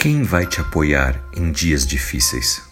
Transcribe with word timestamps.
Quem 0.00 0.22
vai 0.22 0.46
te 0.46 0.60
apoiar 0.60 1.20
em 1.34 1.50
dias 1.50 1.84
difíceis? 1.84 2.62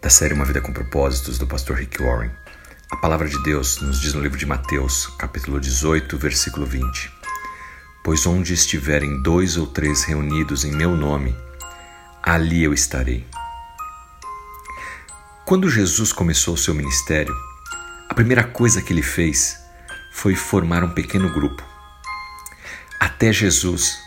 Da 0.00 0.08
série 0.08 0.32
Uma 0.32 0.46
Vida 0.46 0.62
com 0.62 0.72
Propósitos, 0.72 1.36
do 1.36 1.46
pastor 1.46 1.76
Rick 1.76 2.02
Warren. 2.02 2.30
A 2.90 2.96
palavra 2.96 3.28
de 3.28 3.40
Deus 3.42 3.82
nos 3.82 4.00
diz 4.00 4.14
no 4.14 4.22
livro 4.22 4.38
de 4.38 4.46
Mateus, 4.46 5.08
capítulo 5.18 5.60
18, 5.60 6.16
versículo 6.16 6.64
20: 6.64 7.12
Pois 8.02 8.24
onde 8.24 8.54
estiverem 8.54 9.22
dois 9.22 9.58
ou 9.58 9.66
três 9.66 10.04
reunidos 10.04 10.64
em 10.64 10.72
meu 10.72 10.96
nome, 10.96 11.36
ali 12.22 12.64
eu 12.64 12.72
estarei. 12.72 13.26
Quando 15.44 15.68
Jesus 15.68 16.14
começou 16.14 16.54
o 16.54 16.58
seu 16.58 16.72
ministério, 16.74 17.36
a 18.08 18.14
primeira 18.14 18.42
coisa 18.42 18.80
que 18.80 18.90
ele 18.90 19.02
fez 19.02 19.58
foi 20.14 20.34
formar 20.34 20.82
um 20.82 20.94
pequeno 20.94 21.30
grupo. 21.30 21.62
Até 22.98 23.30
Jesus 23.34 24.00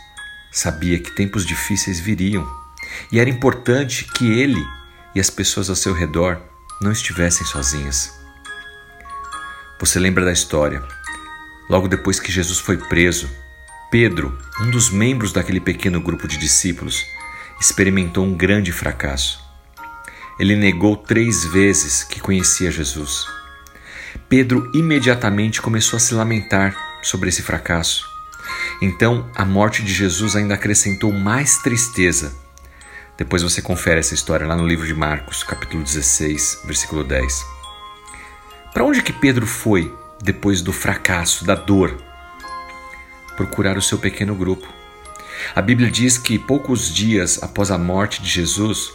sabia 0.56 0.98
que 0.98 1.12
tempos 1.12 1.46
difíceis 1.46 2.00
viriam 2.00 2.50
e 3.12 3.20
era 3.20 3.30
importante 3.30 4.06
que 4.06 4.40
ele 4.40 4.66
e 5.14 5.20
as 5.20 5.30
pessoas 5.30 5.70
ao 5.70 5.76
seu 5.76 5.94
redor 5.94 6.42
não 6.82 6.94
estivessem 6.94 7.46
sozinhas. 7.46 8.10
Você 9.78 10.00
lembra 10.00 10.24
da 10.24 10.32
história? 10.32 10.82
Logo 11.70 11.90
depois 11.90 12.22
que 12.22 12.32
Jesus 12.32 12.58
foi 12.58 12.78
preso, 12.78 13.30
Pedro, 13.92 14.38
um 14.62 14.72
dos 14.72 14.90
membros 14.90 15.34
daquele 15.34 15.60
pequeno 15.60 16.00
grupo 16.00 16.26
de 16.26 16.38
discípulos, 16.38 17.06
experimentou 17.60 18.24
um 18.24 18.34
grande 18.34 18.72
fracasso. 18.72 19.44
Ele 20.40 20.56
negou 20.56 20.96
três 20.96 21.44
vezes 21.44 22.02
que 22.02 22.22
conhecia 22.22 22.72
Jesus. 22.72 23.26
Pedro 24.30 24.72
imediatamente 24.74 25.62
começou 25.62 25.98
a 25.98 26.00
se 26.00 26.14
lamentar 26.14 26.76
sobre 27.02 27.28
esse 27.28 27.42
fracasso. 27.42 28.15
Então, 28.82 29.30
a 29.36 29.46
morte 29.46 29.84
de 29.84 29.94
Jesus 29.94 30.36
ainda 30.36 30.54
acrescentou 30.54 31.12
mais 31.12 31.58
tristeza. 31.58 32.36
Depois 33.18 33.42
você 33.42 33.62
confere 33.62 34.00
essa 34.00 34.14
história 34.14 34.46
lá 34.46 34.56
no 34.56 34.68
livro 34.68 34.86
de 34.86 34.94
Marcos, 34.94 35.44
capítulo 35.44 35.82
16, 35.82 36.62
versículo 36.66 37.04
10. 37.04 37.46
Para 38.74 38.84
onde 38.84 39.02
que 39.02 39.14
Pedro 39.14 39.48
foi 39.48 39.94
depois 40.22 40.62
do 40.62 40.74
fracasso, 40.74 41.46
da 41.46 41.56
dor? 41.56 41.96
Procurar 43.38 43.78
o 43.78 43.82
seu 43.82 43.98
pequeno 43.98 44.36
grupo. 44.36 44.68
A 45.56 45.62
Bíblia 45.62 45.90
diz 45.90 46.18
que 46.18 46.38
poucos 46.38 46.94
dias 46.94 47.42
após 47.42 47.72
a 47.72 47.78
morte 47.78 48.22
de 48.22 48.30
Jesus, 48.30 48.92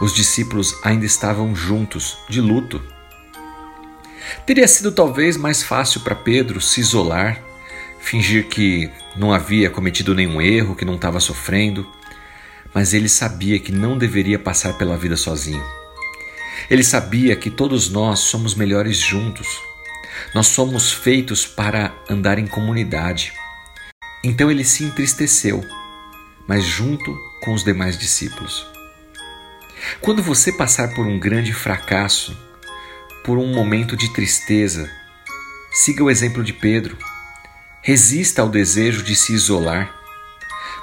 os 0.00 0.14
discípulos 0.14 0.74
ainda 0.82 1.04
estavam 1.04 1.54
juntos, 1.54 2.16
de 2.28 2.40
luto. 2.40 2.82
Teria 4.46 4.66
sido 4.66 4.92
talvez 4.92 5.36
mais 5.36 5.62
fácil 5.62 6.00
para 6.00 6.14
Pedro 6.14 6.60
se 6.60 6.80
isolar, 6.80 7.42
fingir 8.00 8.48
que 8.48 8.90
não 9.16 9.32
havia 9.32 9.70
cometido 9.70 10.14
nenhum 10.14 10.40
erro, 10.40 10.76
que 10.76 10.84
não 10.84 10.94
estava 10.94 11.20
sofrendo, 11.20 11.86
mas 12.74 12.94
ele 12.94 13.08
sabia 13.08 13.58
que 13.58 13.72
não 13.72 13.98
deveria 13.98 14.38
passar 14.38 14.78
pela 14.78 14.96
vida 14.96 15.16
sozinho. 15.16 15.62
Ele 16.68 16.84
sabia 16.84 17.34
que 17.34 17.50
todos 17.50 17.90
nós 17.90 18.20
somos 18.20 18.54
melhores 18.54 18.96
juntos. 18.98 19.48
Nós 20.34 20.46
somos 20.48 20.92
feitos 20.92 21.46
para 21.46 21.94
andar 22.08 22.38
em 22.38 22.46
comunidade. 22.46 23.32
Então 24.22 24.50
ele 24.50 24.64
se 24.64 24.84
entristeceu, 24.84 25.64
mas 26.46 26.64
junto 26.64 27.16
com 27.42 27.54
os 27.54 27.64
demais 27.64 27.98
discípulos. 27.98 28.66
Quando 30.00 30.22
você 30.22 30.52
passar 30.52 30.94
por 30.94 31.06
um 31.06 31.18
grande 31.18 31.52
fracasso, 31.52 32.36
por 33.24 33.38
um 33.38 33.52
momento 33.52 33.96
de 33.96 34.12
tristeza, 34.12 34.90
siga 35.72 36.04
o 36.04 36.10
exemplo 36.10 36.44
de 36.44 36.52
Pedro. 36.52 36.96
Resista 37.82 38.42
ao 38.42 38.48
desejo 38.50 39.02
de 39.02 39.16
se 39.16 39.32
isolar. 39.32 39.90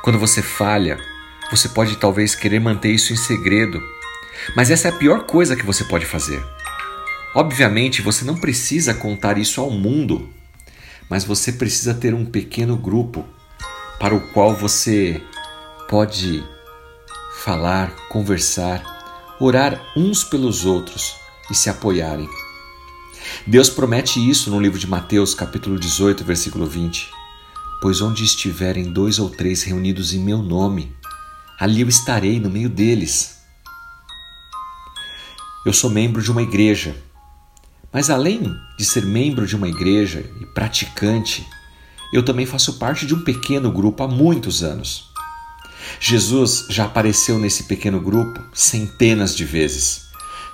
Quando 0.02 0.18
você 0.18 0.42
falha, 0.42 0.98
você 1.52 1.70
pode 1.70 1.96
talvez 1.98 2.34
querer 2.34 2.60
manter 2.60 2.90
isso 2.90 3.14
em 3.14 3.16
segredo, 3.16 3.80
mas 4.56 4.72
essa 4.72 4.88
é 4.88 4.92
a 4.92 4.96
pior 4.96 5.26
coisa 5.26 5.56
que 5.56 5.66
você 5.66 5.84
pode 5.84 6.08
fazer. 6.08 6.44
Obviamente, 7.36 8.02
você 8.02 8.26
não 8.26 8.36
precisa 8.36 8.96
contar 8.96 9.38
isso 9.38 9.62
ao 9.62 9.70
mundo, 9.70 10.28
mas 11.08 11.24
você 11.24 11.52
precisa 11.52 11.94
ter 11.94 12.16
um 12.16 12.26
pequeno 12.26 12.76
grupo 12.76 13.24
para 14.00 14.16
o 14.16 14.32
qual 14.32 14.56
você 14.56 15.22
pode 15.88 16.44
falar, 17.44 17.92
conversar, 18.10 19.36
orar 19.40 19.80
uns 19.96 20.24
pelos 20.24 20.66
outros 20.66 21.16
e 21.52 21.54
se 21.54 21.70
apoiarem. 21.70 22.28
Deus 23.46 23.70
promete 23.70 24.20
isso 24.20 24.50
no 24.50 24.60
livro 24.60 24.80
de 24.80 24.88
Mateus, 24.88 25.34
capítulo 25.34 25.80
18, 25.80 26.24
versículo 26.24 26.66
20. 26.66 27.10
Pois 27.82 28.02
onde 28.02 28.24
estiverem 28.24 28.92
dois 28.92 29.20
ou 29.20 29.30
três 29.30 29.64
reunidos 29.64 30.14
em 30.14 30.20
meu 30.20 30.42
nome, 30.42 30.96
ali 31.60 31.82
eu 31.82 31.88
estarei 31.88 32.40
no 32.40 32.50
meio 32.50 32.70
deles. 32.70 33.38
Eu 35.66 35.74
sou 35.74 35.90
membro 35.90 36.22
de 36.22 36.32
uma 36.32 36.42
igreja, 36.42 36.96
mas 37.92 38.10
além 38.10 38.56
de 38.78 38.86
ser 38.86 39.06
membro 39.06 39.46
de 39.46 39.56
uma 39.56 39.68
igreja 39.68 40.30
e 40.42 40.46
praticante, 40.46 41.46
eu 42.14 42.24
também 42.24 42.46
faço 42.46 42.74
parte 42.74 43.06
de 43.06 43.14
um 43.14 43.24
pequeno 43.24 43.72
grupo 43.72 44.04
há 44.04 44.08
muitos 44.08 44.64
anos. 44.64 45.12
Jesus 46.00 46.66
já 46.70 46.86
apareceu 46.86 47.38
nesse 47.38 47.64
pequeno 47.64 48.00
grupo 48.00 48.42
centenas 48.54 49.36
de 49.36 49.46
vezes 49.46 50.07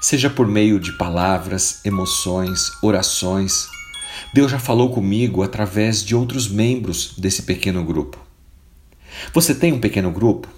seja 0.04 0.30
por 0.30 0.46
meio 0.46 0.82
de 0.82 0.92
palavras, 0.92 1.80
emoções, 1.86 2.74
orações. 2.82 3.70
Deus 4.34 4.52
já 4.52 4.60
falou 4.60 4.90
comigo 4.90 5.42
através 5.42 6.04
de 6.04 6.14
outros 6.14 6.50
membros 6.50 7.14
desse 7.18 7.44
pequeno 7.44 7.82
grupo. 7.86 8.20
Você 9.34 9.56
tem 9.56 9.72
um 9.72 9.80
pequeno 9.80 10.12
grupo? 10.12 10.50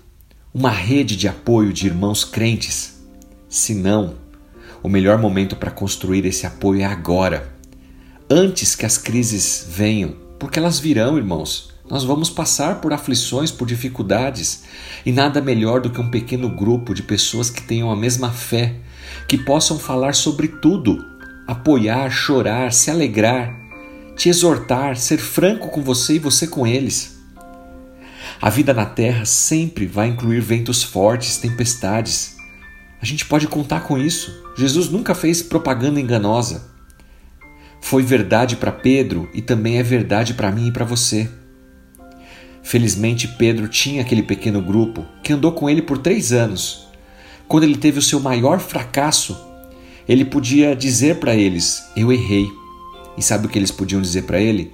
Uma 0.52 0.72
rede 0.72 1.16
de 1.16 1.28
apoio 1.28 1.72
de 1.72 1.86
irmãos 1.86 2.26
crentes? 2.26 2.96
Se 3.48 3.76
não, 3.76 4.16
o 4.82 4.90
melhor 4.90 5.20
momento 5.20 5.56
para 5.56 5.70
construir 5.70 6.26
esse 6.26 6.48
apoio 6.48 6.82
é 6.82 6.86
agora, 6.86 7.54
antes 8.28 8.76
que 8.76 8.84
as 8.84 8.98
crises 8.98 9.68
venham, 9.70 10.16
porque 10.40 10.58
elas 10.58 10.80
virão, 10.80 11.20
irmãos. 11.20 11.70
Nós 11.88 12.04
vamos 12.04 12.32
passar 12.32 12.82
por 12.82 12.92
aflições, 12.92 13.52
por 13.52 13.68
dificuldades, 13.68 14.64
e 15.06 15.12
nada 15.12 15.40
melhor 15.40 15.82
do 15.82 15.92
que 15.92 16.02
um 16.02 16.10
pequeno 16.10 16.50
grupo 16.50 16.96
de 16.96 17.04
pessoas 17.04 17.52
que 17.52 17.62
tenham 17.62 17.92
a 17.92 17.96
mesma 17.96 18.32
fé, 18.32 18.80
que 19.28 19.38
possam 19.38 19.80
falar 19.80 20.14
sobre 20.14 20.48
tudo, 20.48 21.06
apoiar, 21.48 22.10
chorar, 22.10 22.72
se 22.72 22.90
alegrar, 22.90 23.56
te 24.16 24.30
exortar, 24.30 24.96
ser 24.96 25.18
franco 25.18 25.70
com 25.70 25.82
você 25.82 26.16
e 26.16 26.20
você 26.20 26.48
com 26.48 26.66
eles. 26.66 27.16
A 28.42 28.50
vida 28.50 28.74
na 28.74 28.86
terra 28.86 29.26
sempre 29.26 29.86
vai 29.86 30.08
incluir 30.08 30.42
ventos 30.42 30.84
fortes, 30.84 31.38
tempestades. 31.38 32.36
A 33.02 33.06
gente 33.06 33.26
pode 33.26 33.48
contar 33.48 33.82
com 33.82 33.98
isso. 33.98 34.44
Jesus 34.58 34.90
nunca 34.90 35.16
fez 35.16 35.42
propaganda 35.42 36.00
enganosa. 36.00 36.74
Foi 37.82 38.04
verdade 38.04 38.56
para 38.56 38.72
Pedro 38.72 39.30
e 39.34 39.42
também 39.42 39.78
é 39.78 39.84
verdade 39.84 40.34
para 40.34 40.52
mim 40.52 40.68
e 40.68 40.72
para 40.72 40.86
você. 40.86 41.30
Felizmente, 42.64 43.28
Pedro 43.28 43.68
tinha 43.68 44.02
aquele 44.02 44.24
pequeno 44.24 44.62
grupo 44.62 45.06
que 45.24 45.32
andou 45.32 45.52
com 45.52 45.70
ele 45.70 45.84
por 45.84 46.00
três 46.00 46.32
anos 46.32 46.88
quando 47.48 47.64
ele 47.64 47.78
teve 47.78 48.00
o 48.00 48.02
seu 48.02 48.20
maior 48.20 48.60
fracasso, 48.60 49.38
ele 50.08 50.26
podia 50.26 50.76
dizer 50.76 51.20
para 51.20 51.36
eles: 51.36 51.84
Eu 51.96 52.12
errei. 52.12 52.48
E 53.18 53.22
sabe 53.22 53.48
o 53.48 53.50
que 53.50 53.58
eles 53.58 53.72
podiam 53.72 54.02
dizer 54.02 54.24
para 54.24 54.40
ele? 54.40 54.74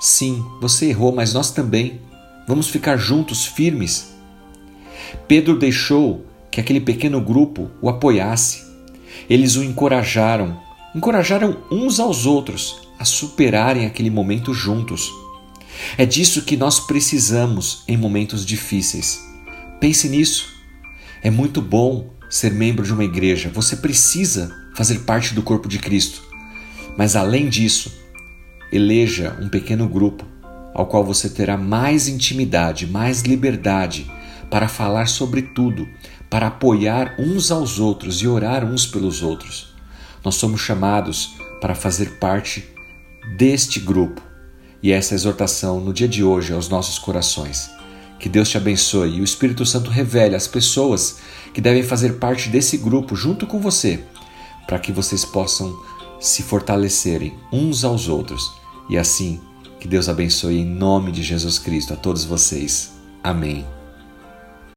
Sim, 0.00 0.44
você 0.60 0.86
errou, 0.86 1.14
mas 1.14 1.32
nós 1.32 1.50
também. 1.50 2.00
Vamos 2.46 2.68
ficar 2.68 2.96
juntos, 2.96 3.44
firmes. 3.44 4.14
Pedro 5.26 5.58
deixou 5.58 6.24
que 6.50 6.60
aquele 6.60 6.80
pequeno 6.80 7.20
grupo 7.20 7.70
o 7.82 7.88
apoiasse. 7.88 8.64
Eles 9.28 9.56
o 9.56 9.64
encorajaram, 9.64 10.60
encorajaram 10.94 11.56
uns 11.70 11.98
aos 11.98 12.24
outros 12.24 12.88
a 12.98 13.04
superarem 13.04 13.84
aquele 13.84 14.10
momento 14.10 14.54
juntos. 14.54 15.12
É 15.98 16.06
disso 16.06 16.42
que 16.42 16.56
nós 16.56 16.80
precisamos 16.80 17.82
em 17.86 17.96
momentos 17.96 18.44
difíceis. 18.44 19.20
Pense 19.80 20.08
nisso. 20.08 20.55
É 21.26 21.30
muito 21.30 21.60
bom 21.60 22.14
ser 22.30 22.52
membro 22.52 22.86
de 22.86 22.92
uma 22.92 23.02
igreja, 23.02 23.50
você 23.52 23.74
precisa 23.74 24.48
fazer 24.76 25.00
parte 25.00 25.34
do 25.34 25.42
corpo 25.42 25.68
de 25.68 25.76
Cristo. 25.76 26.22
Mas 26.96 27.16
além 27.16 27.48
disso, 27.48 27.92
eleja 28.70 29.36
um 29.42 29.48
pequeno 29.48 29.88
grupo 29.88 30.24
ao 30.72 30.86
qual 30.86 31.04
você 31.04 31.28
terá 31.28 31.56
mais 31.56 32.06
intimidade, 32.06 32.86
mais 32.86 33.22
liberdade 33.22 34.08
para 34.48 34.68
falar 34.68 35.08
sobre 35.08 35.42
tudo, 35.42 35.88
para 36.30 36.46
apoiar 36.46 37.16
uns 37.18 37.50
aos 37.50 37.80
outros 37.80 38.22
e 38.22 38.28
orar 38.28 38.64
uns 38.64 38.86
pelos 38.86 39.20
outros. 39.20 39.74
Nós 40.24 40.36
somos 40.36 40.60
chamados 40.60 41.34
para 41.60 41.74
fazer 41.74 42.20
parte 42.20 42.64
deste 43.36 43.80
grupo 43.80 44.22
e 44.80 44.92
essa 44.92 45.12
exortação 45.12 45.80
no 45.80 45.92
dia 45.92 46.06
de 46.06 46.22
hoje 46.22 46.52
aos 46.52 46.68
nossos 46.68 47.00
corações. 47.00 47.68
Que 48.18 48.28
Deus 48.28 48.48
te 48.48 48.56
abençoe 48.56 49.16
e 49.16 49.20
o 49.20 49.24
Espírito 49.24 49.64
Santo 49.66 49.90
revele 49.90 50.34
as 50.34 50.46
pessoas 50.46 51.18
que 51.52 51.60
devem 51.60 51.82
fazer 51.82 52.14
parte 52.14 52.48
desse 52.48 52.76
grupo 52.76 53.14
junto 53.14 53.46
com 53.46 53.60
você, 53.60 54.04
para 54.66 54.78
que 54.78 54.92
vocês 54.92 55.24
possam 55.24 55.76
se 56.20 56.42
fortalecerem 56.42 57.34
uns 57.52 57.84
aos 57.84 58.08
outros. 58.08 58.52
E 58.88 58.96
assim, 58.96 59.40
que 59.80 59.88
Deus 59.88 60.08
abençoe 60.08 60.58
em 60.58 60.64
nome 60.64 61.12
de 61.12 61.22
Jesus 61.22 61.58
Cristo 61.58 61.92
a 61.92 61.96
todos 61.96 62.24
vocês. 62.24 62.92
Amém. 63.22 63.75